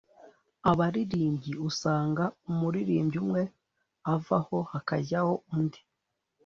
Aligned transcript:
abaririmbyi 0.71 1.53
usanga 1.69 2.23
umuririmbyi 2.49 3.17
umwe 3.23 3.43
avaho 4.13 4.57
hakajyaho 4.71 5.33
undi 5.55 5.81